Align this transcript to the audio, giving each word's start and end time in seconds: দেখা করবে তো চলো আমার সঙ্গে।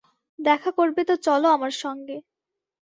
দেখা 0.39 0.71
করবে 0.71 1.01
তো 1.03 1.15
চলো 1.25 1.47
আমার 1.49 1.73
সঙ্গে। 1.81 2.15